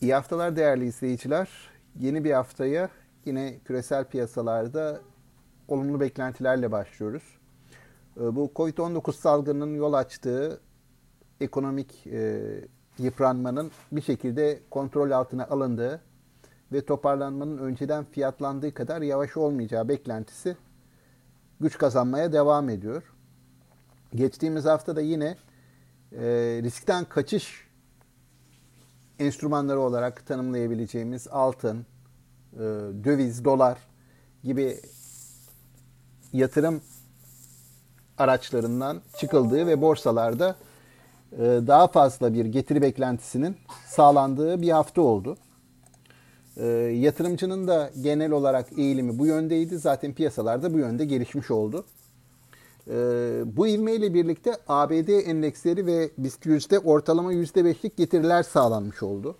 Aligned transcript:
İyi 0.00 0.14
haftalar 0.14 0.56
değerli 0.56 0.86
izleyiciler. 0.86 1.48
Yeni 1.98 2.24
bir 2.24 2.32
haftaya 2.32 2.88
yine 3.24 3.58
küresel 3.64 4.04
piyasalarda 4.04 5.00
olumlu 5.68 6.00
beklentilerle 6.00 6.72
başlıyoruz. 6.72 7.22
Ee, 8.16 8.36
bu 8.36 8.52
Covid-19 8.56 9.12
salgınının 9.12 9.74
yol 9.74 9.92
açtığı 9.92 10.60
ekonomik 11.40 12.06
e, 12.06 12.40
yıpranmanın 12.98 13.70
bir 13.92 14.02
şekilde 14.02 14.60
kontrol 14.70 15.10
altına 15.10 15.46
alındığı 15.46 16.00
ve 16.72 16.84
toparlanmanın 16.84 17.58
önceden 17.58 18.04
fiyatlandığı 18.04 18.74
kadar 18.74 19.02
yavaş 19.02 19.36
olmayacağı 19.36 19.88
beklentisi 19.88 20.56
güç 21.60 21.78
kazanmaya 21.78 22.32
devam 22.32 22.68
ediyor. 22.68 23.02
Geçtiğimiz 24.14 24.64
hafta 24.64 24.96
da 24.96 25.00
yine 25.00 25.36
e, 26.12 26.24
riskten 26.62 27.04
kaçış 27.04 27.69
enstrümanları 29.20 29.80
olarak 29.80 30.26
tanımlayabileceğimiz 30.26 31.28
altın, 31.28 31.86
e, 32.54 32.58
döviz, 33.04 33.44
dolar 33.44 33.78
gibi 34.44 34.80
yatırım 36.32 36.80
araçlarından 38.18 39.00
çıkıldığı 39.18 39.66
ve 39.66 39.80
borsalarda 39.80 40.56
e, 41.32 41.38
daha 41.42 41.86
fazla 41.86 42.34
bir 42.34 42.44
getiri 42.44 42.82
beklentisinin 42.82 43.56
sağlandığı 43.86 44.62
bir 44.62 44.70
hafta 44.70 45.02
oldu. 45.02 45.36
E, 46.56 46.66
yatırımcının 46.76 47.68
da 47.68 47.90
genel 48.02 48.30
olarak 48.30 48.78
eğilimi 48.78 49.18
bu 49.18 49.26
yöndeydi. 49.26 49.78
Zaten 49.78 50.12
piyasalarda 50.12 50.74
bu 50.74 50.78
yönde 50.78 51.04
gelişmiş 51.04 51.50
oldu. 51.50 51.84
Bu 53.56 53.66
ivmeyle 53.66 54.14
birlikte 54.14 54.56
ABD 54.68 55.08
endeksleri 55.08 55.86
ve 55.86 56.10
BIST 56.18 56.46
yüzde 56.46 56.78
ortalama 56.78 57.32
yüzde 57.32 57.64
beşlik 57.64 57.96
getiriler 57.96 58.42
sağlanmış 58.42 59.02
oldu. 59.02 59.36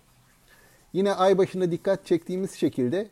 Yine 0.93 1.13
ay 1.13 1.37
başında 1.37 1.71
dikkat 1.71 2.05
çektiğimiz 2.05 2.51
şekilde 2.51 3.09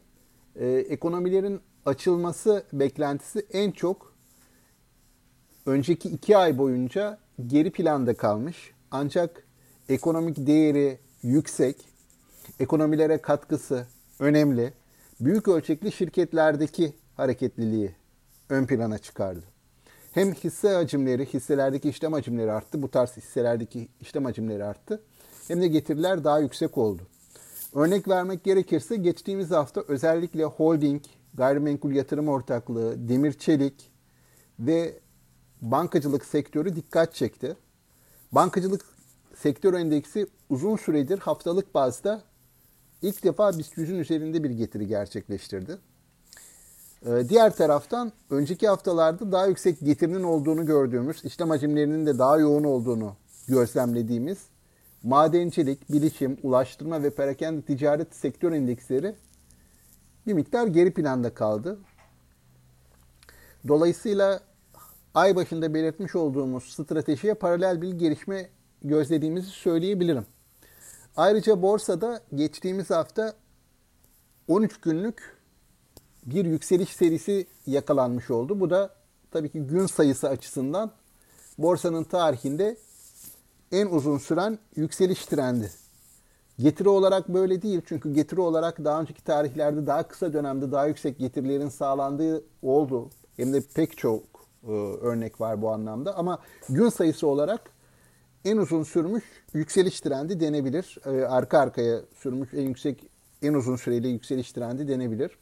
e, 0.56 0.68
ekonomilerin 0.68 1.62
açılması 1.86 2.64
beklentisi 2.74 3.46
en 3.54 3.72
çok 3.72 4.14
önceki 5.66 6.10
iki 6.10 6.38
ay 6.38 6.58
boyunca 6.58 7.18
geri 7.48 7.72
planda 7.72 8.14
kalmış. 8.14 8.72
Ancak 8.92 9.44
ekonomik 9.90 10.48
değeri 10.48 11.00
yüksek, 11.24 11.76
ekonomilere 12.60 13.18
katkısı 13.18 13.88
önemli, 14.20 14.74
büyük 15.20 15.48
ölçekli 15.48 15.92
şirketlerdeki 15.92 16.94
hareketliliği 17.18 17.96
ön 18.50 18.66
plana 18.66 18.98
çıkardı. 18.98 19.44
Hem 20.12 20.34
hisse 20.34 20.70
hacimleri, 20.70 21.26
hisselerdeki 21.26 21.90
işlem 21.90 22.14
hacimleri 22.14 22.52
arttı. 22.52 22.82
Bu 22.82 22.92
tarz 22.92 23.18
hisselerdeki 23.18 23.88
işlem 24.02 24.26
hacimleri 24.26 24.64
arttı. 24.64 25.02
Hem 25.48 25.62
de 25.62 25.68
getiriler 25.68 26.24
daha 26.24 26.40
yüksek 26.40 26.78
oldu. 26.78 27.02
Örnek 27.74 28.08
vermek 28.08 28.44
gerekirse 28.44 28.96
geçtiğimiz 28.96 29.52
hafta 29.52 29.84
özellikle 29.88 30.44
holding, 30.44 31.02
gayrimenkul 31.34 31.92
yatırım 31.92 32.28
ortaklığı, 32.28 33.10
demir 33.10 33.34
çelik 33.34 33.92
ve 34.60 35.00
bankacılık 35.62 36.26
sektörü 36.26 36.76
dikkat 36.76 37.16
çekti. 37.16 37.56
Bankacılık 38.32 38.86
sektör 39.36 39.74
endeksi 39.74 40.28
uzun 40.50 40.76
süredir 40.76 41.20
haftalık 41.20 41.74
bazda 41.74 42.22
ilk 43.02 43.24
defa 43.24 43.58
BIST 43.58 43.78
100'ün 43.78 44.00
üzerinde 44.00 44.44
bir 44.44 44.50
getiri 44.50 44.88
gerçekleştirdi. 44.88 45.78
Ee, 47.06 47.30
diğer 47.30 47.56
taraftan 47.56 48.12
önceki 48.30 48.68
haftalarda 48.68 49.32
daha 49.32 49.48
yüksek 49.48 49.80
getirinin 49.80 50.24
olduğunu 50.24 50.66
gördüğümüz, 50.66 51.26
işlem 51.26 51.50
hacimlerinin 51.50 52.06
de 52.06 52.20
daha 52.20 52.38
yoğun 52.38 52.64
olduğunu 52.64 53.16
gözlemlediğimiz 53.48 54.38
madencilik, 55.04 55.92
bilişim, 55.92 56.38
ulaştırma 56.44 57.04
ve 57.04 57.10
perakende 57.10 57.62
ticaret 57.62 58.16
sektör 58.16 58.52
endeksleri 58.52 59.16
bir 60.28 60.34
miktar 60.34 60.68
geri 60.68 60.94
planda 60.94 61.34
kaldı. 61.34 61.80
Dolayısıyla 63.68 64.40
ay 65.14 65.36
başında 65.36 65.74
belirtmiş 65.74 66.16
olduğumuz 66.16 66.64
stratejiye 66.64 67.34
paralel 67.34 67.82
bir 67.82 67.92
gelişme 67.92 68.50
gözlediğimizi 68.84 69.50
söyleyebilirim. 69.50 70.26
Ayrıca 71.18 71.62
borsada 71.62 72.22
geçtiğimiz 72.36 72.90
hafta 72.90 73.34
13 74.48 74.82
günlük 74.82 75.39
bir 76.26 76.46
yükseliş 76.46 76.90
serisi 76.90 77.48
yakalanmış 77.68 78.32
oldu. 78.32 78.60
Bu 78.60 78.70
da 78.70 78.90
tabii 79.32 79.50
ki 79.50 79.60
gün 79.60 79.86
sayısı 79.86 80.30
açısından 80.30 80.92
borsanın 81.58 82.04
tarihinde 82.04 82.78
en 83.72 83.88
uzun 83.88 84.18
süren 84.18 84.60
yükseliş 84.76 85.26
trendi. 85.26 85.72
Getiri 86.60 86.90
olarak 86.90 87.30
böyle 87.30 87.62
değil 87.62 87.82
çünkü 87.86 88.14
getiri 88.14 88.42
olarak 88.42 88.84
daha 88.84 89.02
önceki 89.02 89.24
tarihlerde 89.24 89.88
daha 89.88 90.08
kısa 90.08 90.34
dönemde 90.34 90.72
daha 90.72 90.88
yüksek 90.88 91.20
getirilerin 91.20 91.70
sağlandığı 91.70 92.44
oldu. 92.62 93.10
Hem 93.38 93.54
de 93.54 93.62
pek 93.76 93.98
çok 93.98 94.24
e, 94.64 94.72
örnek 95.02 95.42
var 95.42 95.62
bu 95.62 95.70
anlamda 95.70 96.18
ama 96.18 96.40
gün 96.70 96.90
sayısı 96.90 97.28
olarak 97.28 97.72
en 98.46 98.58
uzun 98.58 98.84
sürmüş 98.84 99.24
yükseliş 99.54 100.02
trendi 100.02 100.40
denebilir. 100.40 100.98
E, 101.06 101.10
arka 101.26 101.60
arkaya 101.60 102.02
sürmüş 102.16 102.54
en 102.54 102.68
yüksek 102.68 103.10
en 103.42 103.54
uzun 103.54 103.76
süreli 103.76 104.08
yükseliş 104.08 104.52
trendi 104.52 104.88
denebilir. 104.88 105.38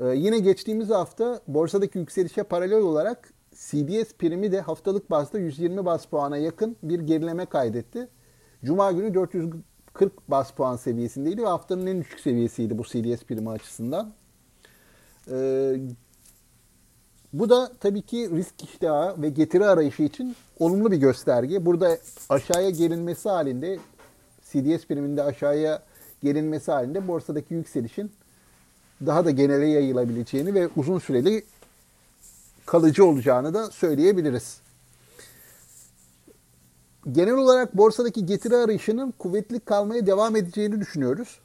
Ee, 0.00 0.06
yine 0.06 0.38
geçtiğimiz 0.38 0.90
hafta 0.90 1.40
borsadaki 1.48 1.98
yükselişe 1.98 2.42
paralel 2.42 2.80
olarak 2.80 3.32
CDS 3.54 4.12
primi 4.18 4.52
de 4.52 4.60
haftalık 4.60 5.10
bazda 5.10 5.38
120 5.38 5.84
bas 5.84 6.06
puana 6.06 6.36
yakın 6.36 6.76
bir 6.82 7.00
gerileme 7.00 7.46
kaydetti. 7.46 8.08
Cuma 8.64 8.92
günü 8.92 9.14
440 9.14 10.30
bas 10.30 10.50
puan 10.50 10.76
seviyesindeydi 10.76 11.42
ve 11.42 11.46
haftanın 11.46 11.86
en 11.86 12.00
düşük 12.00 12.20
seviyesiydi 12.20 12.78
bu 12.78 12.82
CDS 12.82 13.24
primi 13.24 13.50
açısından. 13.50 14.12
Ee, 15.30 15.76
bu 17.32 17.50
da 17.50 17.72
tabii 17.80 18.02
ki 18.02 18.30
risk 18.30 18.64
iştahı 18.64 19.22
ve 19.22 19.28
getiri 19.28 19.66
arayışı 19.66 20.02
için 20.02 20.36
olumlu 20.58 20.90
bir 20.90 20.96
gösterge. 20.96 21.66
Burada 21.66 21.98
aşağıya 22.28 22.70
gelinmesi 22.70 23.28
halinde 23.28 23.78
CDS 24.42 24.86
priminde 24.86 25.22
aşağıya 25.22 25.82
gelinmesi 26.22 26.72
halinde 26.72 27.08
borsadaki 27.08 27.54
yükselişin 27.54 28.12
daha 29.06 29.24
da 29.24 29.30
genele 29.30 29.66
yayılabileceğini 29.66 30.54
ve 30.54 30.68
uzun 30.76 30.98
süreli 30.98 31.44
kalıcı 32.66 33.04
olacağını 33.04 33.54
da 33.54 33.70
söyleyebiliriz. 33.70 34.60
Genel 37.12 37.34
olarak 37.34 37.76
borsadaki 37.76 38.26
getiri 38.26 38.56
arayışının 38.56 39.14
kuvvetli 39.18 39.60
kalmaya 39.60 40.06
devam 40.06 40.36
edeceğini 40.36 40.80
düşünüyoruz. 40.80 41.38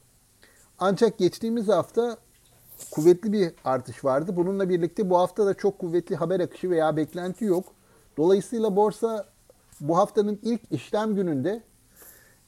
Ancak 0.78 1.18
geçtiğimiz 1.18 1.68
hafta 1.68 2.16
kuvvetli 2.90 3.32
bir 3.32 3.52
artış 3.64 4.04
vardı. 4.04 4.36
Bununla 4.36 4.68
birlikte 4.68 5.10
bu 5.10 5.18
hafta 5.18 5.46
da 5.46 5.54
çok 5.54 5.78
kuvvetli 5.78 6.16
haber 6.16 6.40
akışı 6.40 6.70
veya 6.70 6.96
beklenti 6.96 7.44
yok. 7.44 7.64
Dolayısıyla 8.16 8.76
borsa 8.76 9.26
bu 9.80 9.96
haftanın 9.96 10.38
ilk 10.42 10.60
işlem 10.70 11.14
gününde 11.14 11.62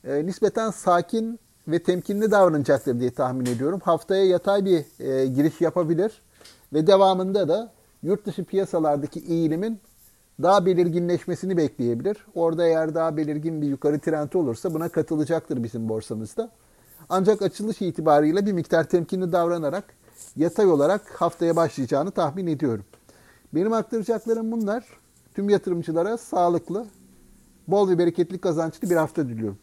e, 0.05 0.27
nispeten 0.27 0.71
sakin 0.71 1.41
ve 1.69 1.83
temkinli 1.83 2.31
davranacaktır 2.31 3.01
diye 3.01 3.11
tahmin 3.11 3.47
ediyorum. 3.47 3.81
Haftaya 3.85 4.25
yatay 4.25 4.65
bir 4.65 4.85
e, 5.01 5.27
giriş 5.27 5.61
yapabilir 5.61 6.23
ve 6.73 6.87
devamında 6.87 7.49
da 7.49 7.73
yurt 8.03 8.27
dışı 8.27 8.45
piyasalardaki 8.45 9.21
eğilimin 9.21 9.81
daha 10.43 10.67
belirginleşmesini 10.67 11.57
bekleyebilir. 11.57 12.27
Orada 12.35 12.67
eğer 12.67 12.95
daha 12.95 13.17
belirgin 13.17 13.63
bir 13.63 13.67
yukarı 13.67 13.99
trend 13.99 14.33
olursa 14.33 14.75
buna 14.75 14.89
katılacaktır 14.89 15.63
bizim 15.63 15.89
borsamızda. 15.89 16.51
Ancak 17.09 17.43
açılış 17.43 17.83
itibarıyla 17.83 18.47
bir 18.47 18.53
miktar 18.53 18.85
temkinli 18.85 19.33
davranarak 19.33 19.85
yatay 20.37 20.67
olarak 20.67 21.21
haftaya 21.21 21.57
başlayacağını 21.57 22.11
tahmin 22.11 22.47
ediyorum. 22.47 22.85
Benim 23.55 23.73
aktaracaklarım 23.73 24.53
bunlar. 24.53 24.85
Tüm 25.35 25.49
yatırımcılara 25.49 26.17
sağlıklı, 26.17 26.87
bol 27.69 27.89
ve 27.89 27.99
bereketli 27.99 28.39
kazançlı 28.39 28.91
bir 28.91 28.97
hafta 28.97 29.29
diliyorum. 29.29 29.59